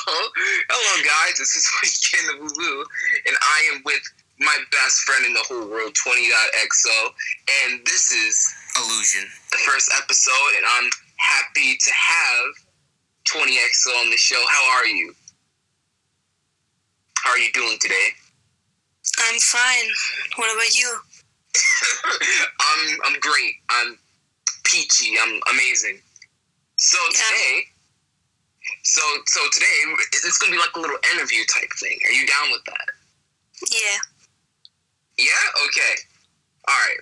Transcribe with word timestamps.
Hello, 0.06 0.94
guys. 1.04 1.36
This 1.38 1.56
is 1.56 1.66
Weekend 1.82 2.40
of 2.40 2.56
Woo, 2.56 2.80
and 3.26 3.36
I 3.36 3.74
am 3.74 3.82
with 3.84 4.00
my 4.38 4.56
best 4.72 5.00
friend 5.00 5.26
in 5.26 5.32
the 5.34 5.44
whole 5.46 5.68
world, 5.68 5.92
20.xo, 5.94 6.96
and 7.64 7.84
this 7.84 8.10
is 8.10 8.54
Allusion. 8.78 9.28
the 9.52 9.58
first 9.58 9.90
episode, 10.02 10.52
and 10.56 10.64
I'm 10.66 10.90
happy 11.16 11.76
to 11.76 11.90
have 11.92 12.46
20xo 13.28 14.00
on 14.00 14.10
the 14.10 14.16
show. 14.16 14.42
How 14.48 14.78
are 14.78 14.86
you? 14.86 15.14
How 17.18 17.30
are 17.32 17.38
you 17.38 17.52
doing 17.52 17.76
today? 17.80 18.08
I'm 19.18 19.38
fine. 19.40 19.88
What 20.36 20.54
about 20.54 20.74
you? 20.78 20.96
I'm 22.60 22.98
I'm 23.06 23.20
great. 23.20 23.54
I'm 23.68 23.98
peachy. 24.64 25.14
I'm 25.20 25.40
amazing. 25.52 25.98
So 26.76 26.96
Yeah. 27.12 27.18
today, 27.18 27.64
so 28.82 29.02
so 29.26 29.40
today 29.52 29.76
it's 30.12 30.38
gonna 30.38 30.52
be 30.52 30.58
like 30.58 30.74
a 30.76 30.80
little 30.80 30.98
interview 31.14 31.42
type 31.52 31.70
thing. 31.78 31.98
Are 32.06 32.14
you 32.14 32.26
down 32.26 32.50
with 32.52 32.64
that? 32.66 32.88
Yeah. 33.70 33.98
Yeah. 35.18 35.66
Okay. 35.68 35.94
All 36.68 36.76
right. 36.76 37.00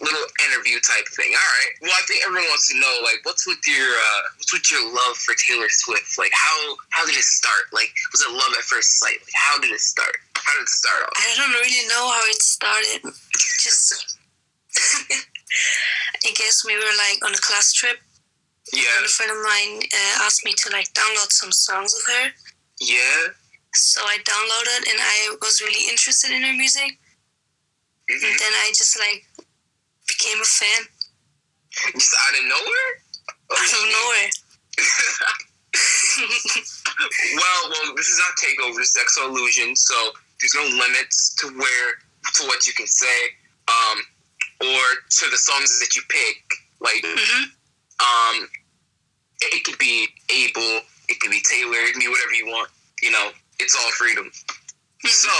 Little 0.00 0.28
interview 0.46 0.78
type 0.80 1.06
thing. 1.14 1.34
All 1.34 1.50
right. 1.60 1.72
Well, 1.82 1.94
I 1.94 2.02
think 2.06 2.24
everyone 2.24 2.48
wants 2.48 2.68
to 2.70 2.78
know 2.78 2.94
like 3.02 3.20
what's 3.24 3.46
with 3.46 3.60
your 3.66 3.90
uh, 3.90 4.22
what's 4.38 4.52
with 4.52 4.66
your 4.70 4.86
love 4.86 5.16
for 5.18 5.34
Taylor 5.46 5.68
Swift? 5.68 6.18
Like 6.18 6.32
how 6.34 6.76
how 6.90 7.06
did 7.06 7.16
it 7.16 7.26
start? 7.26 7.70
Like 7.72 7.90
was 8.12 8.22
it 8.22 8.30
love 8.30 8.54
at 8.58 8.64
first 8.64 8.98
sight? 8.98 9.18
Like 9.22 9.36
how 9.36 9.58
did 9.58 9.70
it 9.70 9.80
start? 9.80 10.16
How 10.36 10.54
did 10.54 10.62
it 10.62 10.68
start 10.68 11.02
off? 11.04 11.14
I 11.16 11.34
don't 11.36 11.52
really 11.52 11.86
know 11.88 12.10
how 12.10 12.22
it 12.26 12.42
started. 12.42 13.00
Just, 13.34 14.18
I 16.24 16.30
guess 16.34 16.64
we 16.64 16.74
were 16.74 16.94
like 16.96 17.24
on 17.24 17.34
a 17.34 17.38
class 17.38 17.72
trip, 17.72 17.98
Yeah. 18.72 18.96
and 18.98 19.06
a 19.06 19.08
friend 19.08 19.32
of 19.32 19.38
mine 19.42 19.82
uh, 19.92 20.24
asked 20.24 20.44
me 20.44 20.54
to 20.56 20.70
like 20.72 20.86
download 20.94 21.32
some 21.32 21.52
songs 21.52 21.94
of 21.94 22.02
her. 22.12 22.30
Yeah. 22.80 23.34
So 23.74 24.00
I 24.02 24.18
downloaded, 24.18 24.90
and 24.90 24.98
I 25.00 25.36
was 25.40 25.60
really 25.60 25.88
interested 25.88 26.30
in 26.30 26.42
her 26.42 26.52
music. 26.54 26.98
Mhm. 28.10 28.22
And 28.24 28.38
then 28.38 28.52
I 28.64 28.72
just 28.76 28.98
like 28.98 29.26
became 30.08 30.40
a 30.40 30.44
fan 30.44 30.88
Just 31.94 32.14
out 32.14 32.38
of 32.38 32.44
nowhere. 32.44 32.92
out 33.54 33.72
of 33.72 33.84
nowhere. 33.90 34.30
well, 37.34 37.70
well, 37.70 37.94
this 37.96 38.08
is 38.08 38.18
not 38.18 38.32
takeover. 38.42 38.80
Is 38.80 38.94
Allusion, 39.22 39.76
so 39.76 39.94
there's 40.40 40.54
no 40.54 40.64
limits 40.78 41.34
to 41.38 41.48
where 41.48 41.90
to 42.34 42.46
what 42.46 42.66
you 42.66 42.72
can 42.72 42.86
say, 42.86 43.18
um, 43.68 43.98
or 44.62 44.84
to 45.10 45.30
the 45.30 45.36
songs 45.36 45.78
that 45.80 45.94
you 45.96 46.02
pick. 46.08 46.42
Like, 46.80 47.04
hmm 47.04 47.44
um, 48.00 48.48
it, 49.40 49.64
could 49.64 49.78
be 49.78 50.06
Abel, 50.30 50.80
it 51.08 51.20
could 51.20 51.30
be 51.30 51.40
Taylor, 51.48 51.78
it 51.86 51.92
can 51.92 52.00
be 52.00 52.08
whatever 52.08 52.34
you 52.34 52.46
want. 52.46 52.70
You 53.02 53.10
know, 53.10 53.30
it's 53.58 53.76
all 53.76 53.90
freedom. 53.92 54.30
So, 55.04 55.30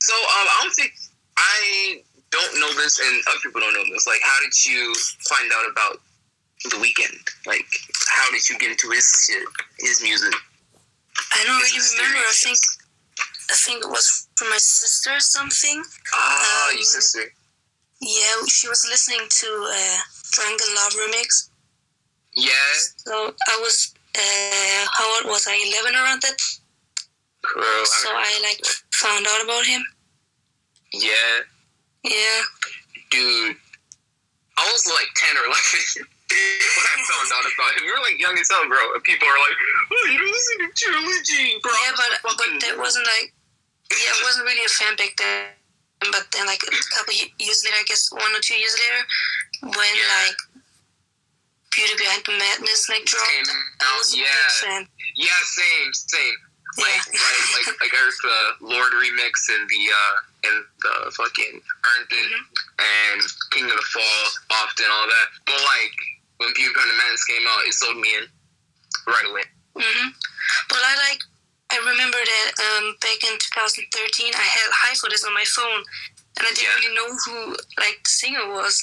so 0.00 0.14
um, 0.14 0.46
I 0.48 0.60
don't 0.62 0.74
think 0.74 0.92
I 1.38 2.02
don't 2.30 2.60
know 2.60 2.72
this, 2.74 2.98
and 3.00 3.22
other 3.28 3.38
people 3.42 3.60
don't 3.60 3.72
know 3.74 3.84
this. 3.92 4.06
Like, 4.06 4.20
how 4.22 4.36
did 4.42 4.52
you 4.66 4.92
find 5.28 5.50
out 5.52 5.70
about 5.70 6.00
the 6.64 6.76
Weeknd? 6.76 7.16
Like, 7.46 7.64
how 8.10 8.30
did 8.30 8.48
you 8.50 8.58
get 8.58 8.70
into 8.72 8.90
his 8.90 9.06
shit, 9.26 9.46
his 9.78 10.02
music? 10.02 10.34
I 11.32 11.44
don't 11.46 11.60
It's 11.62 11.94
really 11.94 12.04
remember. 12.06 12.26
I 12.28 12.32
think. 12.34 12.58
I 13.50 13.54
think 13.54 13.84
it 13.84 13.88
was 13.88 14.28
from 14.36 14.50
my 14.50 14.58
sister 14.58 15.10
or 15.16 15.20
something. 15.20 15.82
Ah, 16.14 16.68
Um, 16.68 16.74
your 16.74 16.84
sister. 16.84 17.32
Yeah, 18.00 18.44
she 18.48 18.68
was 18.68 18.84
listening 18.90 19.24
to 19.26 19.46
uh, 19.72 19.98
Drunk 20.32 20.60
in 20.60 20.74
Love 20.74 20.92
remix. 20.92 21.47
Yeah, 22.38 22.70
So 23.02 23.34
I 23.50 23.56
was, 23.58 23.92
uh, 24.14 24.86
how 24.94 25.06
old 25.18 25.26
was 25.26 25.46
I? 25.50 25.58
11 25.58 25.94
around 25.98 26.22
that. 26.22 26.38
I 27.44 27.84
So 28.02 28.08
I 28.14 28.30
like 28.46 28.62
found 28.94 29.26
out 29.26 29.42
about 29.42 29.66
him. 29.66 29.82
yeah, 30.92 31.42
Yeah. 32.04 32.40
dude. 33.10 33.56
I 34.58 34.62
was 34.74 34.82
like 34.86 35.06
ten 35.14 35.34
or 35.38 35.46
eleven 35.46 36.02
when 36.02 36.86
I 36.90 36.96
found 37.06 37.28
out 37.30 37.46
about 37.46 37.70
him. 37.78 37.86
We 37.86 37.92
were 37.94 38.02
like 38.02 38.18
young 38.18 38.34
as 38.38 38.50
hell, 38.50 38.66
bro. 38.66 38.82
And 38.94 39.02
people 39.06 39.26
are 39.30 39.38
like, 39.38 39.56
"Oh, 39.94 40.06
you're 40.10 40.26
listening 40.26 40.66
to 40.66 40.74
Trilogy, 40.74 41.58
bro." 41.62 41.70
yeah, 41.72 41.94
but 41.94 42.10
but 42.36 42.50
that 42.66 42.74
wasn't 42.84 43.06
like, 43.06 43.32
yeah, 43.94 44.18
I 44.18 44.20
wasn't 44.26 44.46
really 44.50 44.64
a 44.66 44.68
fan 44.68 44.96
back 44.98 45.14
then. 45.16 45.46
But 46.10 46.26
then, 46.34 46.46
like 46.46 46.58
a 46.66 46.70
couple 46.94 47.14
years 47.14 47.62
later, 47.64 47.78
I 47.78 47.86
guess 47.86 48.10
one 48.10 48.34
or 48.34 48.42
two 48.42 48.58
years 48.58 48.74
later, 48.74 49.02
when 49.78 49.94
Yeah. 49.94 50.26
like 50.26 50.38
Beauty 51.78 51.94
Behind 51.94 52.22
the 52.26 52.34
Madness 52.34 52.88
like 52.90 53.04
dropped, 53.06 53.30
Came 53.30 53.46
I 53.46 53.86
out, 53.86 54.02
yeah. 54.10 54.82
Yeah, 55.14 55.40
same, 55.46 55.90
same. 55.94 56.34
Like, 56.76 56.90
Yeah. 57.06 57.22
like, 57.22 57.46
like, 57.54 57.68
like 57.86 57.92
I 57.94 57.98
heard 58.02 58.18
the 58.18 58.38
Lorde 58.66 58.98
remix 58.98 59.46
and 59.54 59.62
the 59.70 59.82
uh 59.94 60.14
and 60.50 60.56
the 60.82 60.94
fucking 61.14 61.54
Earned 61.62 62.10
It 62.10 62.26
Mhm. 62.34 62.42
and 62.82 63.20
King 63.54 63.64
of 63.70 63.76
the 63.78 63.86
Fall 63.94 64.24
often 64.58 64.86
all 64.90 65.06
that. 65.06 65.26
But 65.46 65.60
like 65.62 65.94
when 66.42 66.50
Beauty 66.54 66.74
Behind 66.74 66.90
the 66.90 66.98
Madness 66.98 67.24
came 67.30 67.46
out, 67.46 67.62
it 67.66 67.74
sold 67.74 67.96
me 67.98 68.10
in 68.14 68.26
right 69.06 69.26
away. 69.30 69.42
hmm 69.78 70.08
But 70.68 70.78
I 70.82 70.94
like, 71.10 71.22
I 71.70 71.78
remember 71.78 72.18
that 72.18 72.50
um, 72.58 72.96
back 73.02 73.22
in 73.22 73.34
2013, 73.38 74.34
I 74.34 74.42
had 74.42 74.70
High 74.72 74.94
for 74.94 75.10
this 75.10 75.24
on 75.24 75.34
my 75.34 75.44
phone, 75.44 75.82
and 76.38 76.46
I 76.46 76.50
didn't 76.54 76.62
Yeah. 76.62 76.74
really 76.74 76.94
know 76.94 77.08
who 77.26 77.56
like 77.78 78.02
the 78.04 78.10
singer 78.10 78.46
was. 78.50 78.82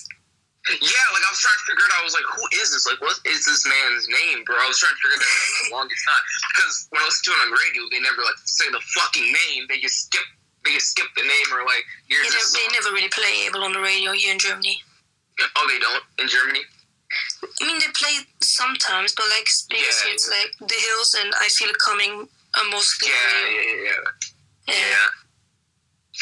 Yeah, 0.66 1.06
like 1.14 1.22
I 1.22 1.30
was 1.30 1.42
trying 1.46 1.60
to 1.62 1.66
figure 1.70 1.86
it 1.86 1.94
out. 1.94 2.02
I 2.02 2.06
was 2.10 2.18
like, 2.18 2.26
who 2.26 2.42
is 2.58 2.74
this? 2.74 2.90
Like, 2.90 2.98
what 2.98 3.14
is 3.30 3.46
this 3.46 3.62
man's 3.70 4.10
name, 4.10 4.42
bro? 4.50 4.58
I 4.58 4.66
was 4.66 4.82
trying 4.82 4.98
to 4.98 5.02
figure 5.02 5.22
that 5.22 5.30
out 5.30 5.46
for 5.46 5.62
the 5.62 5.74
longest 5.78 6.02
time 6.10 6.24
because 6.50 6.74
when 6.90 7.00
I 7.02 7.06
was 7.06 7.18
doing 7.22 7.38
on 7.46 7.54
radio, 7.54 7.82
they 7.94 8.02
never 8.02 8.26
like 8.26 8.40
say 8.50 8.66
the 8.74 8.82
fucking 8.98 9.30
name. 9.30 9.70
They 9.70 9.78
just 9.78 10.10
skip. 10.10 10.26
They 10.66 10.74
just 10.74 10.98
skip 10.98 11.06
the 11.14 11.22
name 11.22 11.48
or 11.54 11.62
like 11.70 11.86
Yeah, 12.10 12.26
they, 12.26 12.66
never 12.74 12.90
really 12.90 13.14
play 13.14 13.46
Abel 13.46 13.62
on 13.62 13.78
the 13.78 13.84
radio 13.84 14.18
here 14.18 14.34
in 14.34 14.42
Germany. 14.42 14.82
Oh, 15.54 15.66
they 15.70 15.78
don't 15.78 16.02
in 16.18 16.26
Germany. 16.26 16.66
I 17.62 17.68
mean, 17.70 17.78
they 17.78 17.92
play 17.94 18.26
sometimes, 18.42 19.14
but 19.14 19.30
like 19.30 19.46
because 19.70 20.02
Yeah. 20.02 20.14
it's 20.18 20.26
like 20.26 20.50
The 20.66 20.80
Hills 20.90 21.14
and 21.14 21.30
I 21.38 21.48
Feel 21.54 21.70
It 21.70 21.78
Coming 21.78 22.26
are 22.58 22.68
mostly 22.74 23.14
Yeah, 23.14 23.14
yeah, 23.14 23.62
yeah, 23.62 23.82
yeah. 23.86 24.02
Yeah. 24.66 24.76
Yeah. 24.82 25.08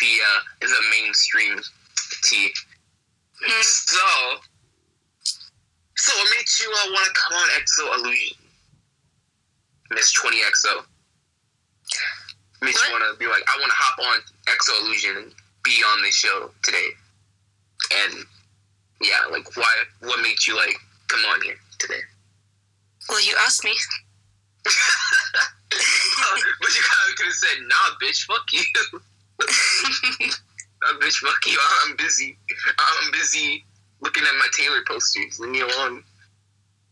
The 0.02 0.12
uh, 0.20 0.66
is 0.68 0.72
a 0.76 0.84
mainstream 0.92 1.62
T. 2.28 2.52
So, 3.48 4.00
so 5.96 6.18
what 6.18 6.30
made 6.38 6.48
you 6.62 6.72
uh, 6.72 6.92
want 6.92 7.06
to 7.06 7.14
come 7.14 7.38
on 7.38 7.50
Exo 7.60 8.00
Allusion, 8.00 8.38
Miss 9.92 10.14
Twenty 10.14 10.38
Exo? 10.38 10.86
Made 12.62 12.74
What? 12.74 12.88
you 12.88 12.94
want 12.94 13.04
to 13.12 13.20
be 13.20 13.28
like, 13.28 13.44
I 13.48 13.60
want 13.60 13.70
to 13.70 13.76
hop 13.78 14.00
on 14.00 14.22
Exo 14.48 14.82
Allusion 14.84 15.18
and 15.18 15.34
be 15.64 15.84
on 15.94 16.02
this 16.04 16.16
show 16.16 16.52
today, 16.64 16.88
and 18.06 18.26
yeah, 19.02 19.26
like 19.30 19.56
why? 19.58 19.84
What 20.00 20.22
made 20.22 20.46
you 20.48 20.56
like 20.56 20.78
come 21.10 21.20
on 21.34 21.42
here 21.42 21.60
today? 21.80 22.00
Well, 23.10 23.22
you 23.22 23.36
asked 23.46 23.66
me. 23.66 23.74
but 24.64 24.72
you 26.76 26.82
kind 26.82 27.10
of 27.10 27.16
could 27.18 27.26
have 27.26 27.34
said, 27.34 27.58
"Nah, 27.68 27.98
bitch, 28.02 28.24
fuck 28.24 28.46
you." 28.54 28.64
Uh, 30.88 31.00
bitch, 31.00 31.16
fuck 31.16 31.46
you. 31.46 31.60
I'm 31.86 31.96
busy. 31.96 32.38
I'm 32.78 33.12
busy 33.12 33.66
looking 34.02 34.24
at 34.24 34.34
my 34.38 34.48
Taylor 34.54 34.82
posters. 34.88 35.40
Leave 35.40 35.52
me 35.52 35.62
alone. 35.62 36.04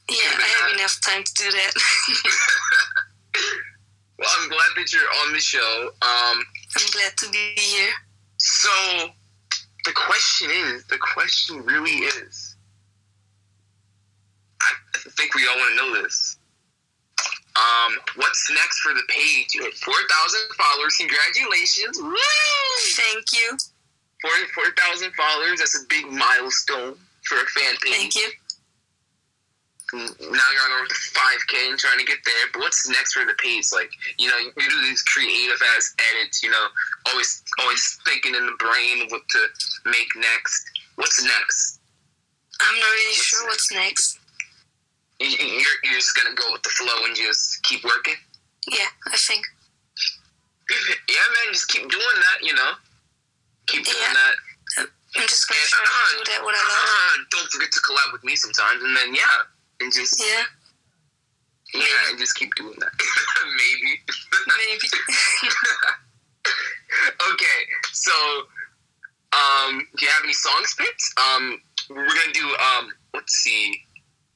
Yeah, 0.10 0.18
I 0.38 0.48
have 0.62 0.76
enough 0.76 1.00
time 1.02 1.24
to 1.24 1.34
do 1.34 1.52
that. 1.52 1.74
Well, 4.22 4.30
I'm 4.40 4.50
glad 4.50 4.70
that 4.76 4.94
you're 4.94 5.02
on 5.26 5.34
the 5.34 5.40
show. 5.40 5.90
Um, 6.04 6.44
I'm 6.78 6.92
glad 6.92 7.12
to 7.18 7.30
be 7.32 7.54
here. 7.58 7.90
so 8.38 9.10
the 9.84 9.92
question 9.94 10.52
is, 10.52 10.86
the 10.86 11.00
question 11.00 11.66
really 11.66 12.06
is, 12.06 12.56
I 14.62 14.74
think 15.18 15.34
we 15.34 15.48
all 15.48 15.58
want 15.58 15.72
to 15.72 15.76
know 15.76 16.04
this. 16.04 16.38
Um, 17.56 17.98
what's 18.16 18.48
next 18.52 18.82
for 18.82 18.94
the 18.94 19.02
page? 19.08 19.56
You 19.56 19.64
hit 19.64 19.74
4,000 19.74 20.40
followers. 20.56 20.96
Congratulations. 20.98 22.00
Woo! 22.00 22.16
Thank 22.94 23.26
you. 23.34 23.58
4,000 24.24 25.12
followers. 25.14 25.60
That's 25.60 25.76
a 25.82 25.86
big 25.90 26.06
milestone 26.12 26.96
for 27.24 27.36
a 27.38 27.46
fan 27.58 27.76
page. 27.84 27.94
Thank 27.96 28.16
you. 28.16 28.30
now 29.94 30.48
you're 30.54 30.64
on 30.64 30.72
over 30.80 30.88
to 30.88 30.96
5k 30.96 31.70
and 31.70 31.78
trying 31.78 32.00
to 32.00 32.06
get 32.06 32.18
there 32.24 32.46
but 32.54 32.62
what's 32.62 32.88
next 32.88 33.12
for 33.12 33.26
the 33.26 33.34
page 33.44 33.66
like 33.74 33.92
you 34.18 34.30
know 34.30 34.38
you 34.40 34.52
do 34.56 34.82
these 34.88 35.02
creative 35.04 35.60
ass 35.76 35.94
edits 36.16 36.42
you 36.42 36.50
know 36.50 36.68
always 37.12 37.44
always 37.60 38.00
thinking 38.06 38.34
in 38.34 38.46
the 38.46 38.56
brain 38.58 39.04
what 39.10 39.22
to 39.30 39.40
make 39.92 40.08
next 40.16 40.64
what's 40.96 41.22
next 41.22 41.80
I'm 42.62 42.76
not 42.80 42.86
really 42.86 43.06
What's 43.12 43.26
sure 43.28 43.48
what's 43.48 43.72
next. 43.74 44.20
You- 45.20 45.28
you- 45.28 45.60
you're, 45.60 45.80
you're 45.84 46.00
just 46.00 46.16
gonna 46.16 46.36
go 46.36 46.54
with 46.54 46.64
the 46.64 46.70
flow 46.70 47.04
and 47.06 47.14
just 47.16 47.62
keep 47.64 47.84
working 47.84 48.16
Yeah, 48.72 48.88
I 49.12 49.18
think. 49.18 49.44
yeah 51.10 51.28
man 51.36 51.52
just 51.54 51.68
keep 51.68 51.84
doing 51.92 52.18
that 52.32 52.48
you 52.48 52.54
know 52.54 52.72
keep 53.72 53.86
doing 53.88 53.98
Yeah. 54.04 54.14
that 54.14 54.36
I'm 55.16 55.28
just 55.28 55.48
gonna 55.48 55.60
And, 55.60 55.70
try 55.72 55.84
to 55.84 55.92
uh, 55.92 56.24
do 56.24 56.32
that 56.32 56.42
what 56.44 56.56
I 56.56 56.64
love. 56.64 56.88
uh, 56.88 57.16
don't 57.32 57.50
forget 57.52 57.72
to 57.72 57.80
collab 57.84 58.12
with 58.14 58.24
me 58.24 58.36
sometimes 58.36 58.84
and 58.84 58.96
then 58.96 59.14
yeah 59.16 59.48
and 59.82 59.92
just 59.92 60.20
Yeah. 60.20 60.46
yeah 61.74 62.10
and 62.12 62.20
just 62.20 62.36
keep 62.36 62.54
doing 62.56 62.76
that 62.80 62.92
Maybe. 63.60 64.00
Maybe. 64.60 64.88
okay, 67.32 67.60
so 67.92 68.12
um, 69.34 69.88
do 69.98 70.06
you 70.06 70.12
have 70.12 70.24
any 70.24 70.34
songs 70.34 70.76
picked? 70.78 71.04
Um, 71.20 71.62
we're 71.90 72.08
gonna 72.08 72.34
do 72.34 72.48
um, 72.60 72.92
let's 73.14 73.34
see, 73.34 73.76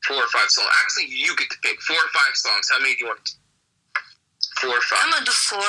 four 0.08 0.18
or 0.18 0.28
five 0.34 0.50
songs. 0.50 0.68
Actually, 0.84 1.08
you 1.16 1.36
get 1.36 1.50
to 1.50 1.58
pick 1.64 1.82
four 1.82 1.98
or 1.98 2.10
five 2.14 2.36
songs. 2.36 2.70
How 2.72 2.80
many 2.80 2.96
do 2.96 3.06
you 3.06 3.08
want? 3.08 3.30
Four 4.62 4.72
or 4.78 4.82
five. 4.82 5.00
I'm 5.04 5.12
gonna 5.12 5.26
do 5.26 5.32
four. 5.32 5.64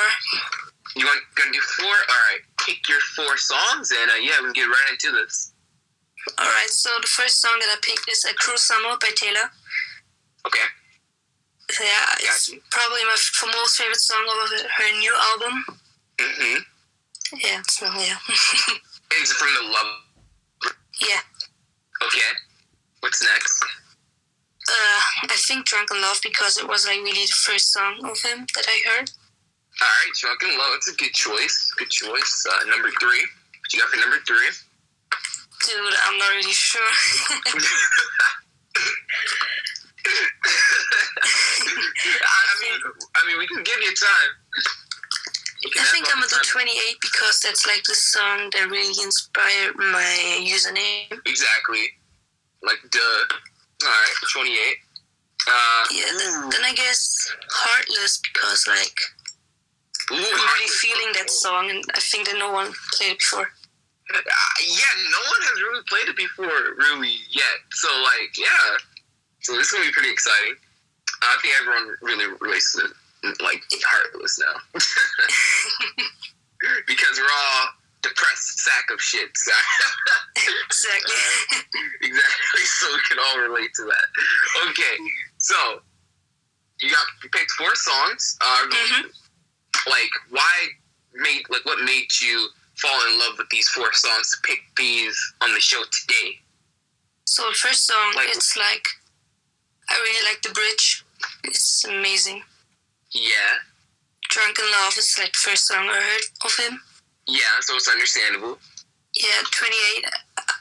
You 0.95 1.05
want 1.05 1.21
gonna 1.35 1.51
do 1.51 1.61
four? 1.61 1.87
All 1.91 2.21
right, 2.31 2.41
pick 2.65 2.87
your 2.89 2.96
four 3.17 3.35
songs, 3.37 3.89
and 3.91 4.11
uh, 4.11 4.21
yeah, 4.21 4.37
we 4.39 4.53
can 4.53 4.53
get 4.53 4.69
right 4.69 4.91
into 4.93 5.11
this. 5.17 5.51
All 6.37 6.45
right. 6.45 6.69
So 6.69 6.89
the 7.01 7.07
first 7.07 7.41
song 7.41 7.57
that 7.59 7.73
I 7.73 7.77
picked 7.81 8.07
is 8.09 8.23
"A 8.29 8.33
Cruel 8.35 8.57
Summer" 8.57 8.95
by 9.01 9.09
Taylor. 9.17 9.49
Okay. 10.45 10.67
Yeah, 11.81 12.15
it's 12.23 12.47
Gotcha. 12.49 12.61
probably 12.71 13.03
my 13.03 13.17
f- 13.19 13.43
most 13.59 13.75
favorite 13.75 13.99
song 13.99 14.23
of 14.23 14.49
her 14.61 14.99
new 14.99 15.15
album. 15.33 15.53
Mm-hmm. 16.17 16.59
Yeah, 17.43 17.61
so 17.67 17.85
yeah, 17.99 18.15
Is 19.21 19.31
it 19.31 19.35
from 19.35 19.51
the 19.59 19.67
Love? 19.67 20.73
yeah. 21.01 21.19
Okay. 22.05 22.31
What's 23.01 23.21
next? 23.21 23.63
Uh, 24.69 25.01
I 25.31 25.35
think 25.47 25.65
"Drunk 25.65 25.89
in 25.93 26.01
Love" 26.01 26.19
because 26.23 26.57
it 26.57 26.67
was 26.67 26.85
like 26.85 26.99
really 27.03 27.25
the 27.25 27.35
first 27.43 27.73
song 27.73 27.99
of 28.05 28.17
him 28.21 28.45
that 28.55 28.65
I 28.67 28.81
heard. 28.89 29.11
All 29.79 29.87
right, 29.87 30.13
Drunk 30.19 30.41
in 30.43 30.57
Love. 30.57 30.73
It's 30.75 30.89
a 30.89 30.95
good 30.95 31.13
choice. 31.13 31.71
Good 31.77 31.89
choice. 31.89 32.45
Uh, 32.49 32.65
number 32.69 32.89
three. 32.99 33.21
What 33.21 33.73
you 33.73 33.79
got 33.79 33.89
for 33.89 33.99
number 33.99 34.17
three? 34.25 34.49
Dude, 35.65 35.93
I'm 36.05 36.17
not 36.17 36.29
really 36.31 36.51
sure. 36.53 36.81
I, 42.07 42.53
mean, 42.61 42.79
I 43.15 43.27
mean, 43.27 43.37
we 43.37 43.47
can 43.47 43.63
give 43.63 43.79
you 43.81 43.93
time. 43.93 44.31
You 45.63 45.71
I 45.81 45.85
think 45.85 46.07
I'm 46.09 46.21
gonna 46.21 46.29
do 46.29 46.37
28 46.43 46.97
because 47.01 47.41
that's 47.41 47.65
like 47.65 47.83
the 47.83 47.95
song 47.95 48.49
that 48.53 48.69
really 48.69 48.93
inspired 49.03 49.75
my 49.75 50.41
username. 50.45 51.19
Exactly. 51.25 51.85
Like 52.63 52.79
the. 52.91 52.99
All 53.83 53.89
right, 53.89 54.13
twenty-eight. 54.33 54.77
Uh, 55.47 55.83
Yeah, 55.91 56.05
then, 56.17 56.49
then 56.49 56.63
I 56.65 56.73
guess 56.73 57.31
Heartless 57.49 58.19
because 58.33 58.65
like 58.67 58.95
really 60.11 60.67
feeling 60.79 61.13
that 61.19 61.29
song 61.29 61.69
and 61.69 61.83
I 61.95 61.99
think 61.99 62.27
that 62.27 62.37
no 62.37 62.51
one 62.51 62.71
played 62.93 63.11
it 63.13 63.19
before. 63.19 63.47
Uh, 64.13 64.21
yeah, 64.63 64.93
no 65.11 65.19
one 65.19 65.41
has 65.51 65.61
really 65.61 65.83
played 65.89 66.07
it 66.07 66.15
before, 66.15 66.75
really 66.77 67.15
yet. 67.29 67.59
So 67.71 67.87
like, 68.03 68.31
yeah. 68.37 68.77
So 69.41 69.53
this 69.55 69.67
is 69.67 69.73
gonna 69.73 69.85
be 69.85 69.91
pretty 69.91 70.11
exciting. 70.11 70.55
I 71.21 71.37
think 71.41 71.53
everyone 71.59 71.95
really 72.01 72.27
relates 72.39 72.73
to 72.75 72.87
like 73.43 73.61
Heartless 73.83 74.39
now 74.39 74.61
because 76.87 77.17
we're 77.17 77.25
all 77.25 77.67
depressed 78.01 78.59
sack 78.59 78.85
of 78.93 79.01
shit. 79.01 79.29
So 79.35 79.51
Exactly. 80.67 81.15
exactly. 82.03 82.61
So 82.79 82.87
we 82.93 82.99
can 83.09 83.17
all 83.19 83.39
relate 83.39 83.71
to 83.75 83.83
that. 83.83 84.69
Okay, 84.69 84.95
so 85.37 85.81
you 86.79 86.89
got 86.91 87.05
you 87.23 87.29
picked 87.29 87.51
four 87.51 87.73
songs. 87.75 88.37
Uh, 88.41 88.67
Mhm. 88.69 89.05
Like, 89.85 90.09
why 90.29 90.53
made 91.13 91.43
like 91.49 91.65
what 91.65 91.79
made 91.83 92.07
you 92.21 92.47
fall 92.77 92.99
in 93.09 93.19
love 93.19 93.37
with 93.37 93.49
these 93.49 93.67
four 93.69 93.91
songs 93.93 94.31
to 94.31 94.37
pick 94.47 94.59
these 94.77 95.17
on 95.41 95.53
the 95.53 95.59
show 95.59 95.83
today? 96.01 96.39
so 97.25 97.51
first 97.53 97.85
song, 97.85 98.13
Like- 98.15 98.29
it's 98.29 98.55
like 98.55 98.87
I 99.89 99.95
really 99.99 100.25
like 100.29 100.41
the 100.41 100.49
bridge. 100.49 101.03
It's 101.43 101.83
amazing. 101.85 102.43
Yeah, 103.11 103.59
Drunk 104.29 104.57
in 104.59 104.69
Love 104.71 104.97
is 104.97 105.15
like 105.17 105.33
first 105.35 105.65
song 105.67 105.87
I 105.89 106.01
heard 106.01 106.21
of 106.43 106.55
him. 106.57 106.81
yeah. 107.27 107.59
So 107.61 107.75
it's 107.75 107.87
understandable. 107.87 108.59
Yeah, 109.15 109.41
28. 109.51 110.05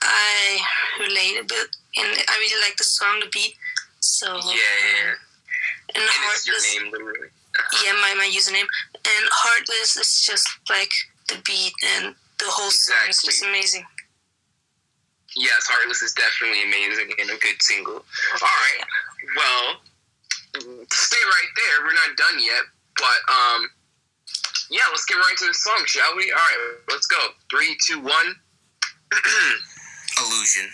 I 0.03 0.61
relate 1.01 1.39
a 1.41 1.45
bit, 1.45 1.69
and 1.97 2.09
I 2.29 2.39
really 2.39 2.61
like 2.63 2.77
the 2.77 2.85
song, 2.85 3.21
the 3.21 3.27
beat. 3.33 3.55
So 4.01 4.27
Yeah, 4.37 4.55
yeah. 4.55 5.15
and 5.95 6.03
And 6.05 6.11
it's 6.33 6.47
your 6.47 6.61
name, 6.63 6.93
literally. 6.93 7.29
Yeah, 7.85 7.93
my 8.01 8.15
my 8.15 8.31
username. 8.33 8.67
And 8.95 9.25
Heartless 9.31 9.97
is 9.97 10.23
just 10.25 10.49
like 10.69 10.91
the 11.29 11.41
beat 11.45 11.73
and 11.97 12.15
the 12.39 12.47
whole 12.49 12.71
song 12.71 13.09
is 13.09 13.23
just 13.23 13.45
amazing. 13.45 13.85
Yes, 15.37 15.69
Heartless 15.69 16.03
is 16.03 16.13
definitely 16.13 16.65
amazing 16.65 17.13
and 17.21 17.31
a 17.31 17.39
good 17.39 17.61
single. 17.61 18.01
All 18.01 18.57
right. 18.65 18.83
Well, 19.37 19.67
stay 20.93 21.25
right 21.25 21.53
there. 21.57 21.85
We're 21.85 21.93
not 21.93 22.17
done 22.17 22.41
yet, 22.41 22.65
but 22.97 23.21
um, 23.29 23.71
yeah, 24.71 24.89
let's 24.91 25.05
get 25.05 25.17
right 25.17 25.33
into 25.33 25.47
the 25.47 25.55
song, 25.55 25.83
shall 25.87 26.17
we? 26.17 26.33
All 26.33 26.39
right, 26.39 26.79
let's 26.91 27.07
go. 27.07 27.19
Three, 27.51 27.77
two, 27.87 28.01
one. 28.01 28.35
Allusion. 30.19 30.71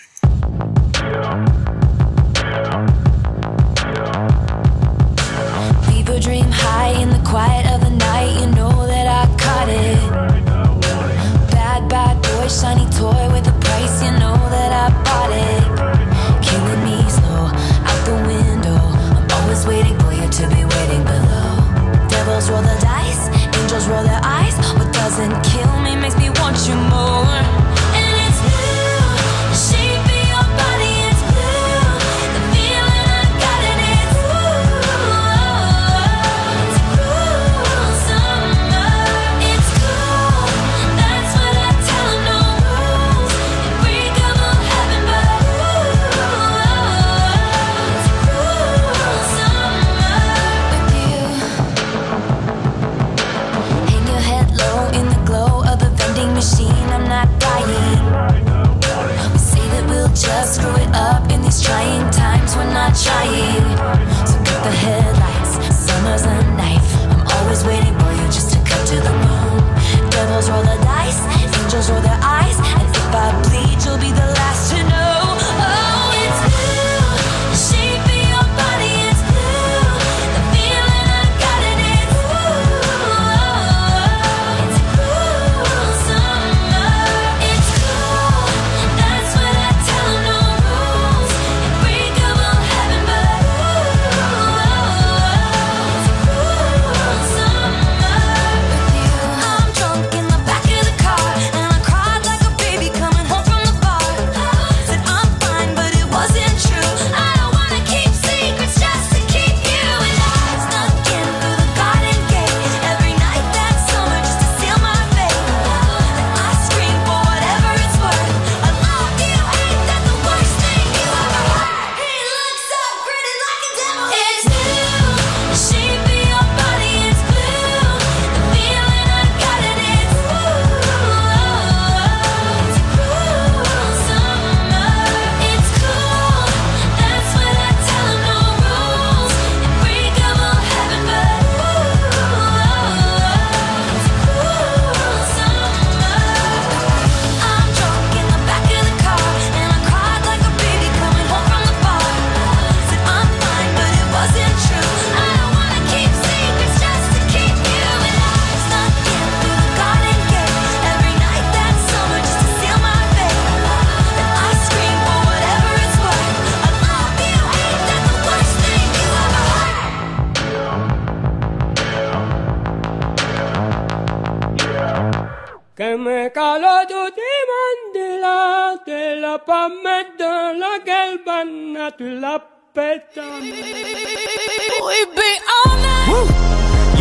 La 182.75 182.83
peta. 182.83 183.41
We 183.41 185.05
be 185.17 185.31
all 185.65 185.77
night. 185.77 186.09
Woo. 186.09 186.27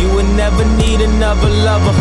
You 0.00 0.14
would 0.14 0.36
never 0.36 0.64
need 0.76 1.00
another 1.00 1.48
lover. 1.48 1.94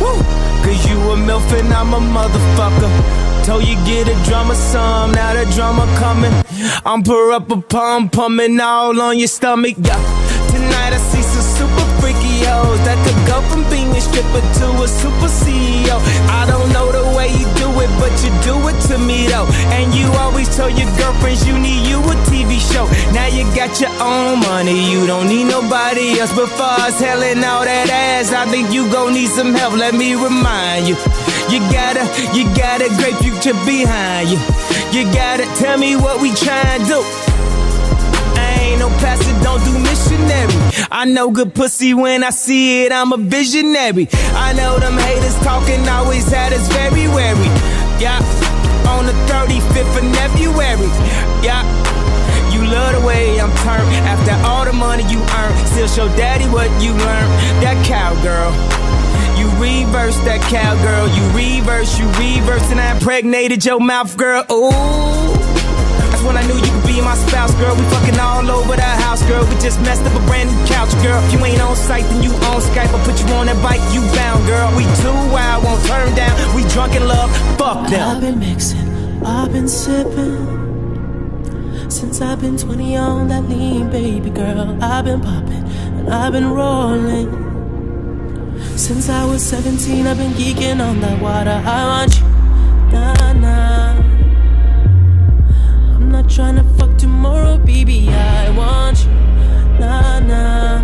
Woo. 0.00 0.22
Cause 0.64 0.88
you 0.88 0.96
a 1.10 1.16
MILF 1.16 1.52
and 1.58 1.72
I'm 1.72 1.94
a 1.94 1.98
motherfucker. 1.98 3.44
Told 3.44 3.64
you 3.64 3.76
get 3.86 4.08
a 4.08 4.14
drummer 4.24 4.54
some, 4.54 5.12
now 5.12 5.32
the 5.32 5.50
drummer 5.54 5.86
coming. 5.96 6.32
I'm 6.84 7.02
pour 7.02 7.32
up 7.32 7.50
a 7.50 7.60
pump, 7.60 8.12
pumping 8.12 8.60
all 8.60 9.00
on 9.00 9.18
your 9.18 9.28
stomach. 9.28 9.76
Yeah. 9.78 9.96
Tonight 10.50 10.92
I 10.92 10.98
see 10.98 11.19
some 11.19 11.19
super 11.19 11.19
that 12.84 12.98
could 13.04 13.20
go 13.26 13.40
from 13.48 13.68
being 13.70 13.90
a 13.96 14.00
stripper 14.00 14.42
to 14.60 14.66
a 14.82 14.88
super 14.88 15.30
CEO. 15.30 15.96
I 16.28 16.46
don't 16.46 16.72
know 16.72 16.90
the 16.92 17.04
way 17.16 17.28
you 17.28 17.46
do 17.56 17.68
it, 17.80 17.90
but 18.00 18.12
you 18.24 18.30
do 18.42 18.56
it 18.68 18.78
to 18.88 18.98
me 18.98 19.26
though. 19.28 19.48
And 19.76 19.94
you 19.94 20.06
always 20.18 20.48
tell 20.54 20.70
your 20.70 20.88
girlfriends 20.96 21.46
you 21.46 21.58
need 21.58 21.86
you 21.86 21.98
a 21.98 22.14
TV 22.28 22.58
show. 22.60 22.86
Now 23.12 23.26
you 23.26 23.44
got 23.54 23.80
your 23.80 23.92
own 24.00 24.40
money, 24.40 24.90
you 24.90 25.06
don't 25.06 25.28
need 25.28 25.44
nobody 25.44 26.20
else. 26.20 26.32
But 26.32 26.48
far 26.58 26.80
as 26.88 27.00
hellin' 27.00 27.44
all 27.44 27.64
that 27.64 27.88
ass, 27.90 28.32
I 28.32 28.46
think 28.46 28.72
you 28.72 28.90
gon' 28.90 29.12
need 29.14 29.30
some 29.30 29.54
help. 29.54 29.74
Let 29.74 29.94
me 29.94 30.14
remind 30.14 30.88
you. 30.88 30.96
You 31.48 31.58
gotta, 31.72 32.06
you 32.36 32.44
got 32.54 32.80
a 32.80 32.88
great 33.00 33.16
future 33.18 33.56
behind 33.66 34.30
you. 34.30 34.38
You 34.92 35.04
gotta 35.12 35.46
tell 35.56 35.78
me 35.78 35.96
what 35.96 36.20
we 36.20 36.30
tryin' 36.32 36.82
to 36.84 37.02
do. 37.02 37.29
I 40.90 41.04
know 41.04 41.30
good 41.30 41.54
pussy 41.54 41.94
when 41.94 42.24
I 42.24 42.30
see 42.30 42.84
it, 42.84 42.92
I'm 42.92 43.12
a 43.12 43.16
visionary. 43.16 44.08
I 44.34 44.52
know 44.52 44.78
them 44.78 44.96
haters 44.98 45.38
talking 45.40 45.86
always 45.88 46.30
had 46.30 46.52
us 46.52 46.66
very 46.68 47.08
wary. 47.08 47.50
Yeah, 48.00 48.18
on 48.88 49.06
the 49.06 49.12
35th 49.28 49.96
of 49.98 50.16
February. 50.16 50.88
Yeah. 51.44 51.64
You 52.52 52.66
love 52.66 53.00
the 53.00 53.06
way 53.06 53.40
I'm 53.40 53.54
turned 53.62 53.94
after 54.04 54.34
all 54.48 54.64
the 54.64 54.72
money 54.72 55.04
you 55.04 55.20
earn. 55.20 55.66
Still 55.66 55.88
show 55.88 56.08
daddy 56.16 56.46
what 56.46 56.68
you 56.82 56.90
learned. 56.90 57.30
That 57.62 57.78
cowgirl. 57.86 58.50
You 59.38 59.48
reverse 59.56 60.16
that 60.28 60.40
cowgirl. 60.50 61.08
You 61.16 61.24
reverse, 61.32 61.98
you 61.98 62.06
reverse, 62.18 62.70
and 62.70 62.80
I 62.80 62.92
impregnated 62.92 63.64
your 63.64 63.80
mouth, 63.80 64.16
girl. 64.16 64.44
Ooh. 64.50 64.70
That's 66.10 66.22
when 66.22 66.36
I 66.36 66.46
knew 66.46 66.56
you 66.56 66.79
be 66.90 67.00
my 67.00 67.14
spouse, 67.14 67.54
girl. 67.54 67.74
We 67.76 67.84
fucking 67.94 68.18
all 68.18 68.50
over 68.50 68.74
the 68.74 68.92
house, 69.06 69.22
girl. 69.30 69.46
We 69.46 69.54
just 69.62 69.80
messed 69.82 70.02
up 70.02 70.14
a 70.14 70.22
brand 70.26 70.50
new 70.50 70.66
couch, 70.66 70.90
girl. 71.02 71.22
If 71.24 71.32
you 71.32 71.44
ain't 71.44 71.62
on 71.62 71.76
site, 71.76 72.04
then 72.10 72.22
you 72.22 72.32
on 72.50 72.60
Skype. 72.60 72.90
I'll 72.90 73.04
put 73.06 73.16
you 73.22 73.28
on 73.38 73.46
that 73.46 73.62
bike, 73.62 73.82
you 73.94 74.02
bound, 74.18 74.44
girl. 74.46 74.68
We 74.76 74.84
too 74.98 75.18
wild, 75.30 75.62
won't 75.64 75.82
turn 75.86 76.14
down. 76.14 76.34
We 76.56 76.62
drunk 76.74 76.96
in 76.96 77.06
love, 77.06 77.30
fuck 77.56 77.88
them. 77.88 78.16
I've 78.16 78.20
been 78.20 78.38
mixing, 78.40 78.88
I've 79.24 79.52
been 79.52 79.68
sipping. 79.68 80.58
Since 81.88 82.20
I've 82.20 82.40
been 82.40 82.56
20 82.56 82.96
on 82.96 83.28
that 83.28 83.48
lean, 83.48 83.90
baby 83.90 84.30
girl. 84.30 84.82
I've 84.82 85.04
been 85.04 85.20
popping 85.20 85.64
and 85.98 86.08
I've 86.12 86.32
been 86.32 86.50
rolling. 86.50 87.28
Since 88.76 89.08
I 89.08 89.24
was 89.26 89.42
17, 89.42 90.06
I've 90.06 90.16
been 90.16 90.32
geeking 90.32 90.80
on 90.80 91.00
that 91.00 91.20
water. 91.20 91.62
I 91.64 91.86
want 91.86 92.18
you, 92.18 92.26
nah, 92.92 93.32
nah. 93.34 93.89
I'm 96.10 96.22
not 96.22 96.28
trying 96.28 96.56
to 96.56 96.64
fuck 96.74 96.98
tomorrow, 96.98 97.56
baby. 97.58 98.08
I 98.08 98.50
want 98.50 99.04
you, 99.04 99.12
nah, 99.78 100.18
nah. 100.18 100.82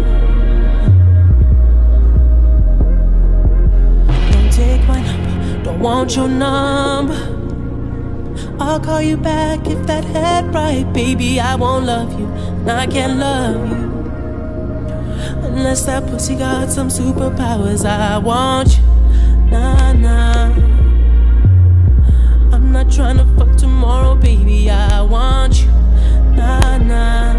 Don't 4.31 4.53
take 4.53 4.87
my 4.87 5.01
number, 5.03 5.65
don't 5.65 5.81
want 5.81 6.15
your 6.15 6.29
number. 6.29 7.17
I'll 8.61 8.79
call 8.79 9.03
you 9.03 9.17
back 9.17 9.67
if 9.67 9.85
that 9.89 10.05
head 10.05 10.55
right, 10.55 10.85
baby. 10.93 11.41
I 11.41 11.57
won't 11.57 11.87
love 11.87 12.17
you, 12.21 12.27
and 12.27 12.71
I 12.71 12.87
can't 12.87 13.19
love 13.19 13.69
you. 13.69 13.85
Unless 15.49 15.87
that 15.87 16.07
pussy 16.07 16.37
got 16.37 16.71
some 16.71 16.87
superpowers, 16.87 17.85
I 17.85 18.19
want 18.19 18.79
you. 18.79 18.85
Nah, 19.51 19.93
nah. 19.93 20.53
I'm 22.53 22.71
not 22.71 22.93
trying 22.93 23.17
to 23.17 23.25
tomorrow, 23.87 24.17
baby. 24.17 24.69
I 24.69 25.01
want 25.01 25.63
you. 25.63 25.71
Nah, 26.37 26.77
nah. 26.79 27.35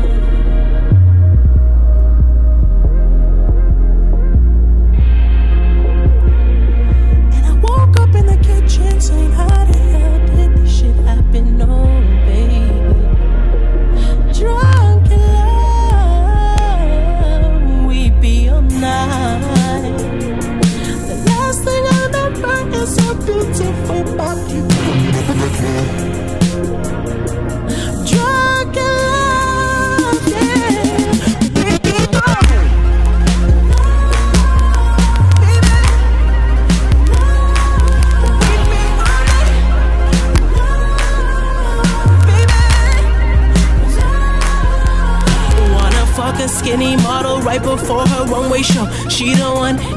And 7.36 7.46
I 7.46 7.54
woke 7.62 7.98
up 7.98 8.16
in 8.16 8.26
the 8.28 8.38
kitchen 8.42 9.02
saying, 9.02 9.32
How 9.32 9.57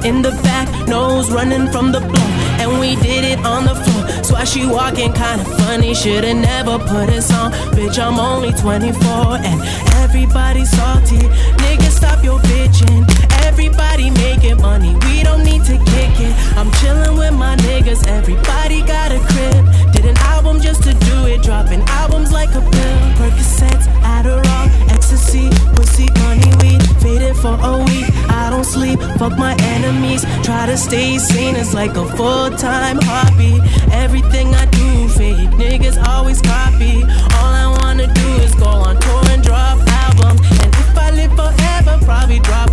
in 0.04 0.23
the 0.23 0.30
back, 0.42 0.66
nose 0.88 1.30
running 1.30 1.71
from 1.71 1.92
the 1.92 2.00
blow. 2.00 2.28
And 2.61 2.80
we 2.80 2.97
did 2.97 3.25
it 3.25 3.38
on 3.45 3.64
the 3.64 3.75
floor. 3.75 4.25
So 4.25 4.35
why 4.35 4.45
she 4.45 4.66
walking 4.66 5.12
kinda 5.12 5.45
funny? 5.45 5.95
Shoulda 5.95 6.35
never 6.35 6.78
put 6.78 7.07
this 7.09 7.33
on. 7.33 7.52
Bitch, 7.75 7.99
I'm 7.99 8.19
only 8.19 8.52
24 8.52 9.38
and 9.49 9.61
everybody's 10.02 10.71
salty. 10.71 11.23
Nigga, 11.62 11.90
stop 11.90 12.23
your 12.25 12.38
bitching. 12.40 13.29
Everybody 13.50 14.11
making 14.11 14.62
money, 14.62 14.95
we 15.07 15.25
don't 15.25 15.42
need 15.42 15.64
to 15.64 15.76
kick 15.76 16.14
it. 16.21 16.33
I'm 16.57 16.71
chilling 16.78 17.19
with 17.19 17.35
my 17.35 17.57
niggas, 17.57 18.07
everybody 18.07 18.80
got 18.83 19.11
a 19.11 19.19
crib. 19.19 19.92
Did 19.92 20.07
an 20.07 20.16
album 20.19 20.61
just 20.61 20.85
to 20.85 20.95
do 20.95 21.26
it, 21.26 21.42
dropping 21.42 21.83
albums 22.00 22.30
like 22.33 22.50
a 22.50 22.61
pill. 22.61 22.99
Percocets, 23.19 23.87
Adderall, 24.07 24.66
ecstasy, 24.95 25.50
pussy, 25.75 26.09
money, 26.23 26.49
weed. 26.61 26.80
Faded 27.02 27.37
for 27.37 27.59
a 27.61 27.78
week, 27.90 28.07
I 28.30 28.50
don't 28.50 28.64
sleep. 28.64 29.00
Fuck 29.19 29.37
my 29.37 29.57
enemies, 29.75 30.25
try 30.45 30.66
to 30.66 30.76
stay 30.76 31.19
sane. 31.19 31.57
It's 31.57 31.75
like 31.75 31.97
a 31.97 32.07
full 32.16 32.50
time 32.52 32.99
hobby. 33.02 33.61
Everything 33.92 34.54
I 34.54 34.66
do, 34.66 35.09
fake 35.09 35.50
niggas 35.59 36.00
always 36.04 36.40
copy. 36.40 37.02
All 37.02 37.52
I 37.62 37.66
wanna 37.80 38.07
do 38.14 38.28
is 38.47 38.54
go 38.54 38.69
on 38.69 38.99
tour 39.00 39.23
and 39.28 39.42
drop 39.42 39.76
albums. 40.04 40.40
And 40.62 40.73
if 40.73 40.97
I 40.97 41.11
live 41.11 41.33
forever, 41.33 41.99
probably 42.04 42.38
drop 42.38 42.70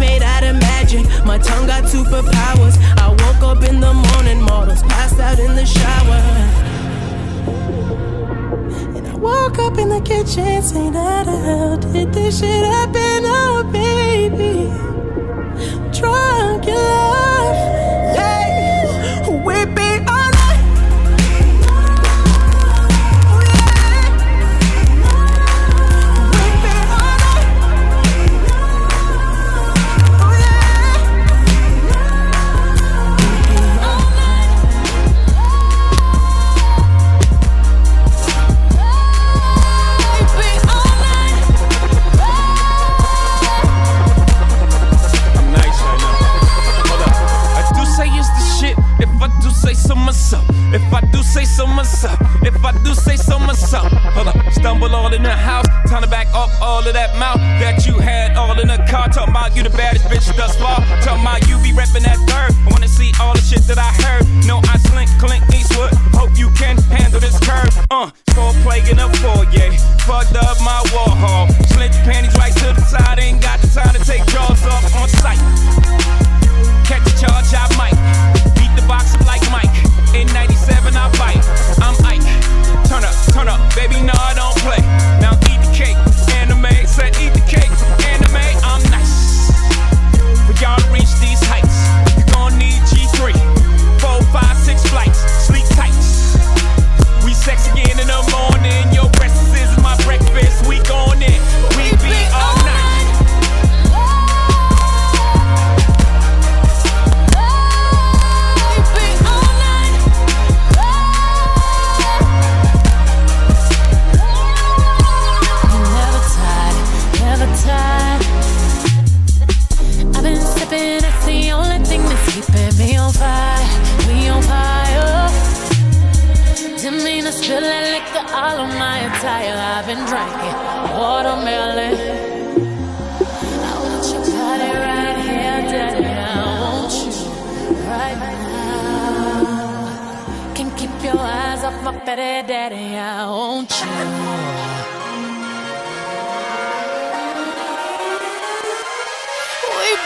made 0.00 0.22
out 0.22 0.42
of 0.42 0.56
magic, 0.56 1.04
my 1.26 1.38
tongue 1.38 1.66
got 1.66 1.84
superpowers. 1.84 2.76
I 2.96 3.08
woke 3.10 3.42
up 3.42 3.62
in 3.68 3.78
the 3.78 3.92
morning, 3.92 4.40
models 4.42 4.82
passed 4.82 5.20
out 5.20 5.38
in 5.38 5.54
the 5.54 5.66
shower. 5.66 6.20
And 8.96 9.06
I 9.06 9.14
woke 9.14 9.58
up 9.58 9.78
in 9.78 9.90
the 9.90 10.00
kitchen 10.00 10.62
saying, 10.62 10.94
How 10.94 11.22
the 11.24 11.36
hell 11.46 11.76
did 11.76 12.12
this 12.14 12.40
shit 12.40 12.64
happen? 12.64 13.22
Oh, 13.38 13.62
baby. 13.70 14.70
Drunk 15.92 16.66
in 16.66 16.74
love. 16.74 17.29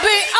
Be 0.03 0.34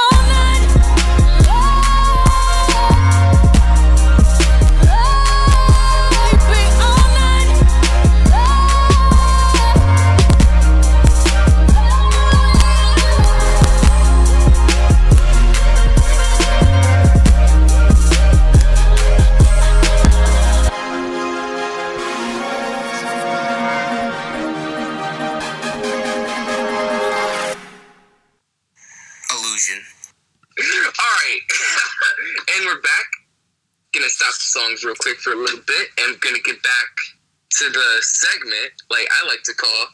segment, 38.36 38.72
like 38.92 39.08
I 39.10 39.28
like 39.28 39.44
to 39.44 39.54
call 39.54 39.88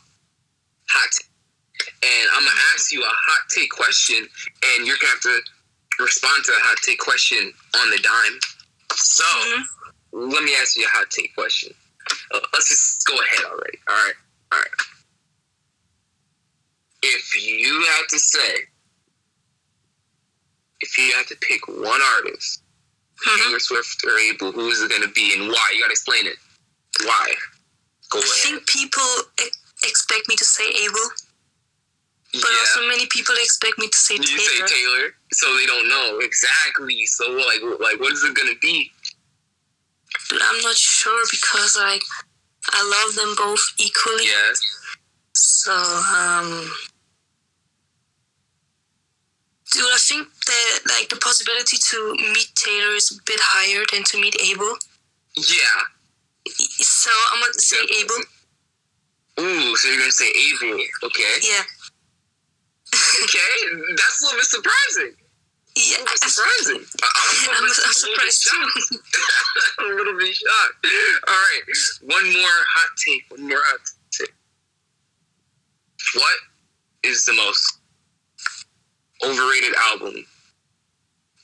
Hot 0.89 1.10
Take. 1.12 1.27
And 2.04 2.30
I'm 2.36 2.43
gonna 2.43 2.60
ask 2.73 2.91
you 2.91 3.01
a 3.01 3.08
hot 3.08 3.41
take 3.49 3.69
question, 3.71 4.17
and 4.17 4.86
you're 4.86 4.97
gonna 5.01 5.13
have 5.13 5.21
to 5.21 5.39
respond 5.99 6.43
to 6.45 6.51
the 6.51 6.58
hot 6.62 6.77
take 6.84 6.99
question 6.99 7.54
on 7.77 7.89
the 7.89 7.97
dime. 7.97 8.39
So, 8.93 9.23
let 10.12 10.43
me 10.43 10.51
ask 10.62 10.77
you 10.77 10.86
a 10.86 10.89
hot 10.89 11.10
take 11.10 11.34
question. 11.34 11.73
Uh, 12.34 12.39
let's 12.54 12.69
just 12.69 13.06
go 13.08 13.13
ahead 13.13 13.45
already. 13.45 13.80
All 13.88 13.95
right. 13.95 14.13
All 14.51 14.60
right. 14.60 14.67
If 17.04 17.47
you 17.47 17.82
had 17.82 18.04
to 18.10 18.19
say, 18.19 18.67
if 20.82 20.97
you 20.97 21.12
had 21.15 21.27
to 21.27 21.36
pick 21.38 21.67
one 21.67 22.01
artist, 22.17 22.62
Taylor 23.38 23.60
Swift 23.60 24.04
or 24.06 24.17
Abel, 24.17 24.51
who 24.51 24.69
is 24.69 24.82
it 24.82 24.89
going 24.89 25.04
to 25.04 25.10
be 25.10 25.34
and 25.38 25.47
why? 25.47 25.71
You 25.73 25.82
got 25.82 25.88
to 25.88 25.91
explain 25.93 26.25
it. 26.27 26.38
Why? 27.04 27.34
Go 28.12 28.19
I 28.19 28.21
ahead. 28.21 28.34
think 28.43 28.67
people 28.67 29.10
e- 29.43 29.52
expect 29.84 30.28
me 30.30 30.36
to 30.36 30.45
say 30.45 30.67
Abel, 30.69 31.08
but 32.34 32.43
yeah. 32.52 32.60
also 32.60 32.82
many 32.88 33.06
people 33.08 33.36
expect 33.39 33.78
me 33.80 33.88
to 33.88 33.97
say 33.97 34.15
you 34.15 34.24
Taylor. 34.24 34.67
say 34.67 34.76
Taylor, 34.76 35.15
so 35.34 35.56
they 35.58 35.65
don't 35.65 35.88
know 35.89 36.19
exactly. 36.19 37.06
So 37.06 37.32
like, 37.32 37.62
like, 37.80 38.00
what 38.00 38.13
is 38.13 38.24
it 38.24 38.36
going 38.36 38.54
to 38.54 38.60
be? 38.62 38.91
but 40.30 40.39
I'm 40.43 40.62
not 40.62 40.76
sure 40.76 41.24
because 41.32 41.78
like 41.80 42.02
I 42.71 42.84
love 42.84 43.15
them 43.15 43.36
both 43.38 43.63
equally. 43.80 44.26
Yeah. 44.26 44.54
So 45.34 45.71
um, 45.74 46.69
dude, 49.71 49.84
I 49.84 49.97
think 50.00 50.28
that 50.47 50.80
like 50.88 51.10
the 51.10 51.15
possibility 51.17 51.78
to 51.91 52.13
meet 52.34 52.50
Taylor 52.56 52.95
is 52.95 53.12
a 53.12 53.21
bit 53.26 53.39
higher 53.41 53.84
than 53.91 54.04
to 54.04 54.19
meet 54.21 54.36
Abel. 54.41 54.76
Yeah. 55.38 55.82
So 56.47 57.12
I'm 57.32 57.41
gonna 57.41 57.54
say 57.54 57.77
Definitely. 57.88 58.25
Abel. 59.38 59.45
Ooh, 59.45 59.75
so 59.77 59.88
you're 59.89 59.99
gonna 59.99 60.12
say 60.12 60.30
Abel? 60.30 60.80
Okay. 61.04 61.34
Yeah, 61.43 61.63
Okay, 63.23 63.51
that's 63.95 64.21
a 64.21 64.25
little 64.25 64.39
bit 64.39 64.45
surprising. 64.45 65.13
yeah. 65.77 65.97
A 65.97 66.01
little 66.01 66.06
bit 66.06 66.19
I- 66.23 66.27
surprising. 66.27 66.82
I'm, 67.04 67.47
a 67.47 67.58
I'm, 67.58 67.63
little- 67.63 67.84
I'm 67.86 67.91
a 67.91 67.93
little 67.93 68.25
bit 68.25 68.34
surprised 68.34 68.41
shocked. 68.41 68.89
too. 68.91 68.99
I'm 69.80 69.91
a 69.91 69.95
little 69.95 70.17
bit 70.17 70.36
shocked. 70.36 70.88
All 71.27 71.34
right, 71.34 71.62
one 72.04 72.34
more 72.34 72.60
hot 72.75 72.89
take. 73.06 73.23
One 73.30 73.47
more 73.49 73.62
hot 73.63 73.80
take. 74.12 74.34
What 76.15 76.38
is 77.04 77.25
the 77.25 77.34
most 77.34 77.80
overrated 79.23 79.73
album 79.91 80.15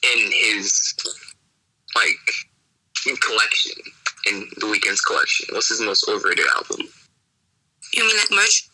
in 0.04 0.32
his 0.32 0.94
like 1.96 3.18
collection 3.22 3.74
in 4.30 4.48
the 4.58 4.68
Weeknd's 4.68 5.02
collection? 5.02 5.48
What's 5.52 5.70
his 5.70 5.82
most 5.82 6.08
overrated 6.10 6.46
album? 6.56 6.88
You 7.94 8.06
mean 8.06 8.18
like 8.18 8.32
merch? 8.32 8.68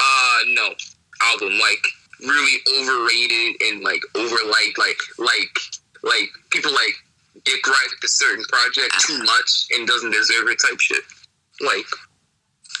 Uh, 0.00 0.38
no, 0.54 0.74
album 1.22 1.58
like 1.58 1.86
really 2.20 2.58
overrated 2.78 3.62
and 3.62 3.82
like 3.82 4.00
overliked, 4.14 4.78
like 4.78 4.98
like 5.18 5.58
like 6.02 6.28
people 6.50 6.72
like 6.72 6.94
get 7.44 7.62
gripe 7.62 7.76
a 8.02 8.08
certain 8.08 8.44
project 8.44 8.94
too 9.00 9.18
much 9.18 9.66
and 9.72 9.86
doesn't 9.86 10.12
deserve 10.12 10.48
it 10.48 10.58
type 10.66 10.80
shit. 10.80 11.04
Like, 11.60 11.86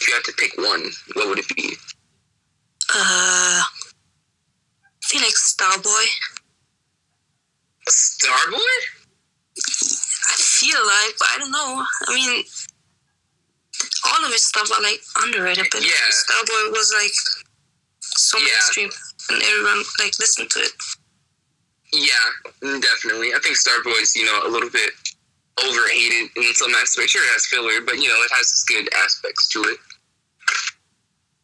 if 0.00 0.08
you 0.08 0.14
had 0.14 0.24
to 0.24 0.32
pick 0.38 0.56
one, 0.56 0.90
what 1.14 1.28
would 1.28 1.38
it 1.38 1.48
be? 1.54 1.76
Uh, 2.94 3.62
I 3.62 5.14
like 5.14 5.34
Starboy. 5.34 6.06
Starboy? 7.88 8.76
I 10.80 10.82
feel 10.82 10.86
like, 10.86 11.14
but 11.18 11.28
I 11.34 11.38
don't 11.38 11.52
know. 11.52 11.84
I 12.08 12.14
mean, 12.14 12.44
all 14.06 14.24
of 14.24 14.32
his 14.32 14.46
stuff 14.46 14.70
are 14.72 14.82
like 14.82 15.00
underrated, 15.22 15.66
but 15.70 15.82
Yeah. 15.82 15.90
Starboy 16.10 16.72
was 16.72 16.92
like 16.92 17.12
so 18.00 18.38
Yeah. 18.38 18.46
mainstream, 18.46 18.90
and 19.30 19.42
everyone 19.42 19.84
like 19.98 20.18
listened 20.18 20.50
to 20.50 20.60
it. 20.60 20.72
Yeah, 21.92 22.78
definitely. 22.80 23.34
I 23.34 23.40
think 23.40 23.56
Starboy's, 23.56 24.14
you 24.14 24.24
know, 24.24 24.42
a 24.46 24.48
little 24.48 24.70
bit 24.70 24.92
overhated 25.64 26.30
in 26.36 26.54
some 26.54 26.74
aspects. 26.76 27.12
Sure, 27.12 27.24
it 27.24 27.30
has 27.32 27.46
filler, 27.46 27.80
but 27.80 27.96
you 27.98 28.08
know, 28.08 28.22
it 28.22 28.30
has 28.32 28.52
its 28.52 28.64
good 28.64 28.88
aspects 28.94 29.48
to 29.48 29.62
it. 29.64 29.78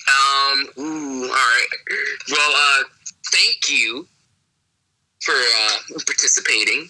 Um, 0.08 0.68
ooh, 0.78 1.24
all 1.24 1.34
right. 1.34 1.68
Well, 2.30 2.52
uh, 2.54 2.84
thank 3.32 3.68
you 3.68 4.06
for 5.20 5.34
uh, 5.34 5.78
participating 6.06 6.88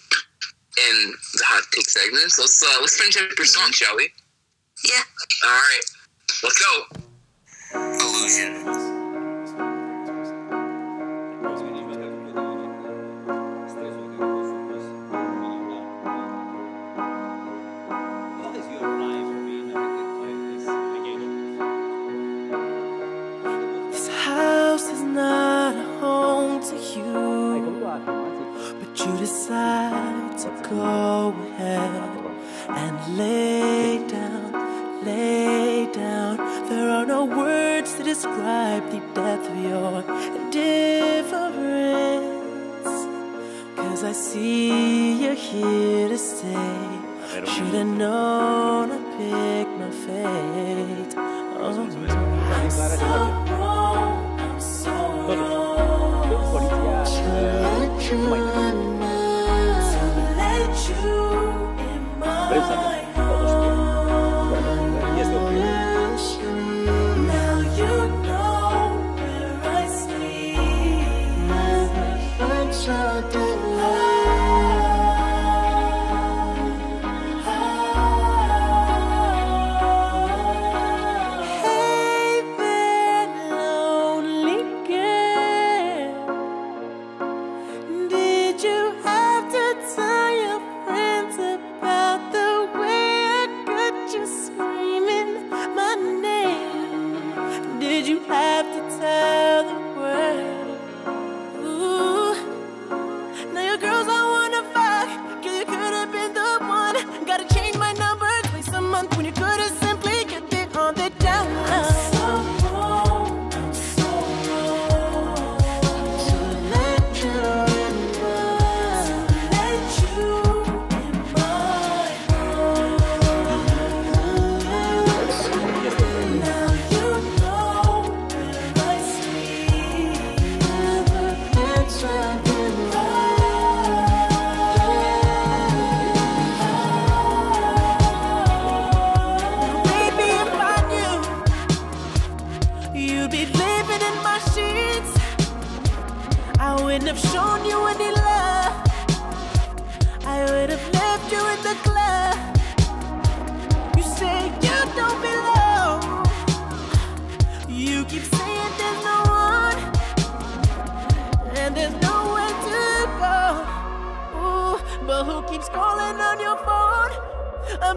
in 0.77 1.13
the 1.33 1.43
hot 1.45 1.63
take 1.73 1.89
segments. 1.89 2.39
Let's 2.39 2.61
uh, 2.63 2.77
let's 2.81 2.97
finish 2.97 3.17
up 3.17 3.37
your 3.37 3.45
song, 3.45 3.71
shall 3.71 3.95
we? 3.95 4.09
Yeah. 4.85 5.01
All 5.45 5.51
right, 5.51 5.81
let's 6.43 6.59
go. 6.59 6.97
Allusion. 7.73 8.96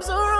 I'm. 0.02 0.39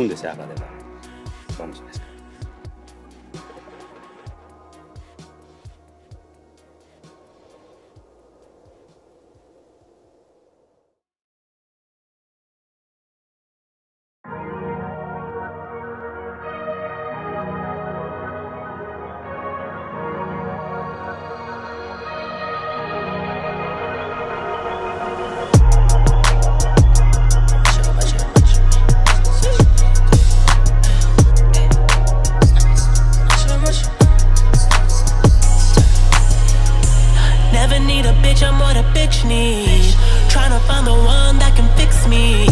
umgehen 0.00 0.08
Bundesjahr 0.08 0.34
gerade. 0.34 0.59
need 38.00 38.08
a 38.08 38.14
bitch, 38.22 38.42
I'm 38.42 38.58
what 38.58 38.76
a 38.76 38.84
bitch 38.96 39.26
needs. 39.28 39.94
Trying 40.28 40.52
to 40.52 40.60
find 40.66 40.86
the 40.86 40.94
one 40.94 41.38
that 41.38 41.52
can 41.56 41.68
fix 41.76 42.06
me. 42.08 42.46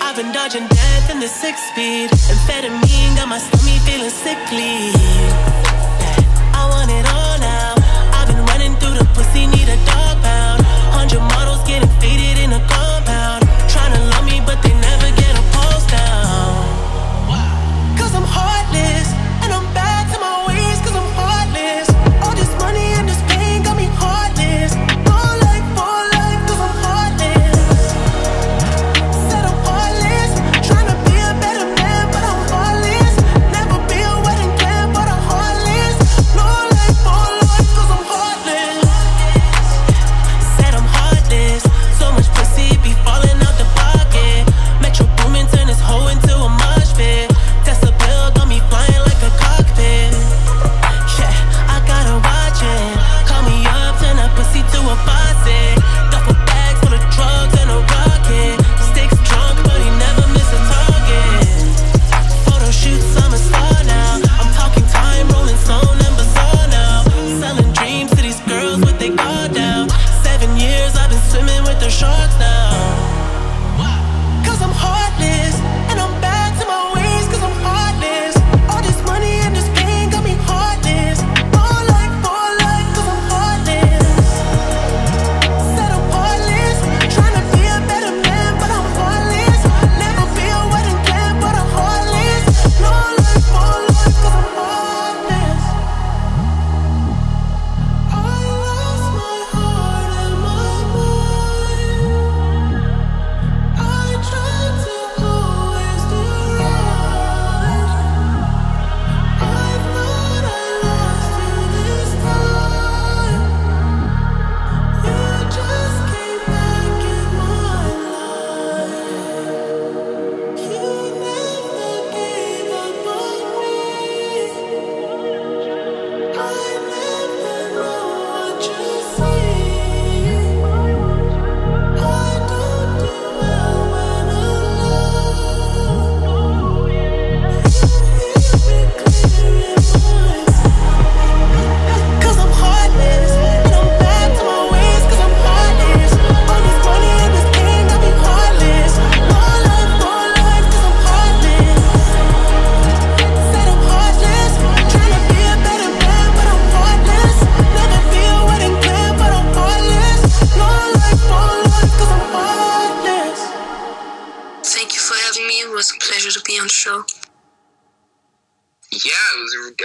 I've 0.00 0.16
been 0.16 0.32
dodging 0.32 0.66
death 0.66 1.10
in 1.10 1.20
the 1.20 1.28
six 1.28 1.62
speed. 1.70 2.10
Amphetamine 2.10 3.14
got 3.16 3.28
my 3.28 3.38
stomach 3.38 3.80
feeling 3.86 4.10
sickly. 4.10 4.90
I 6.58 6.62
want 6.72 6.90
it 6.90 7.06
all 7.14 7.36
now. 7.38 7.74
I've 8.16 8.28
been 8.28 8.44
running 8.50 8.74
through 8.80 8.98
the 8.98 9.06
pussy, 9.14 9.46
need 9.46 9.68
a 9.68 9.78
dog 9.86 10.16
pound. 10.22 10.62
Hundred 10.96 11.22
models 11.34 11.62
getting 11.68 11.92
faded 12.00 12.38
in 12.42 12.52
a 12.52 12.62
car. 12.66 12.91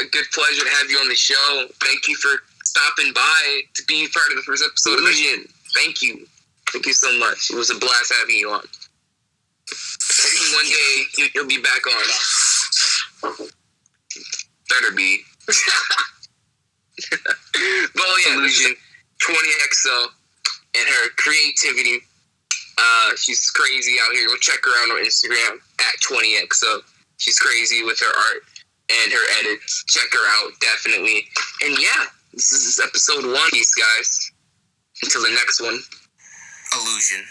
a 0.02 0.10
good 0.10 0.26
pleasure 0.34 0.64
to 0.64 0.70
have 0.82 0.90
you 0.90 0.98
on 0.98 1.10
the 1.10 1.16
show. 1.16 1.68
Thank 1.82 2.08
you 2.08 2.16
for 2.16 2.32
stopping 2.64 3.14
by 3.14 3.62
to 3.76 3.84
be 3.88 4.08
part 4.14 4.30
of 4.30 4.36
the 4.36 4.44
first 4.44 4.64
episode 4.66 5.00
of 5.00 5.06
Vision. 5.06 5.46
Thank 5.76 6.02
you. 6.02 6.28
Thank 6.72 6.86
you 6.86 6.94
so 6.94 7.18
much. 7.20 7.50
It 7.52 7.56
was 7.56 7.70
a 7.70 7.76
blast 7.76 8.14
having 8.20 8.36
you 8.36 8.50
on. 8.52 8.62
Hopefully, 9.70 10.52
one 10.56 10.66
day 10.66 11.30
you'll 11.36 11.48
be 11.48 11.62
back 11.62 11.86
on. 11.88 12.04
Better 14.70 14.96
be. 14.96 15.22
well, 17.12 18.06
oh, 18.06 18.24
yeah, 18.28 18.36
Allusion, 18.36 18.76
20XO 19.22 20.08
and 20.76 20.88
her 20.88 21.10
creativity. 21.18 22.00
Uh, 22.78 23.16
she's 23.16 23.50
crazy 23.52 23.96
out 24.06 24.14
here. 24.14 24.28
Go 24.28 24.36
check 24.38 24.60
her 24.64 24.72
out 24.84 24.92
on 24.92 25.04
Instagram 25.04 25.60
at 25.80 25.96
20XO. 26.08 26.82
She's 27.18 27.40
crazy 27.40 27.84
with 27.84 28.00
her 28.00 28.08
art 28.08 28.44
and 28.90 29.12
her 29.12 29.26
edits. 29.40 29.84
Check 29.88 30.10
her 30.14 30.46
out, 30.46 30.52
definitely. 30.60 31.28
And 31.64 31.78
yeah, 31.80 32.06
this 32.34 32.52
is 32.52 32.80
episode 32.84 33.26
one, 33.26 33.50
these 33.52 33.74
guys. 33.76 34.32
Until 35.04 35.24
the 35.24 35.32
next 35.32 35.62
one. 35.62 35.80
Allusion. 36.76 37.24